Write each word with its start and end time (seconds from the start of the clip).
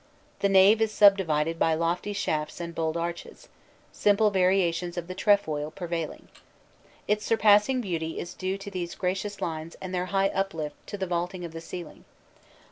The 0.39 0.49
nave 0.49 0.81
is 0.81 0.91
subdivided 0.91 1.59
by 1.59 1.75
lofty 1.75 2.11
shafts 2.11 2.59
and 2.59 2.73
bold 2.73 2.97
arches, 2.97 3.49
simple 3.91 4.31
variations 4.31 4.97
of 4.97 5.05
the 5.07 5.13
trefoil 5.13 5.69
prevailing. 5.69 6.27
Its 7.07 7.23
surpassing 7.23 7.81
beauty 7.81 8.17
is 8.19 8.33
due 8.33 8.57
to 8.57 8.71
these 8.71 8.95
gracious 8.95 9.41
lines 9.41 9.75
and 9.79 9.93
their 9.93 10.05
high 10.07 10.29
uplift 10.29 10.87
to 10.87 10.97
the 10.97 11.05
vault 11.05 11.35
ing 11.35 11.45
of 11.45 11.51
the 11.51 11.61
ceiling. 11.61 12.05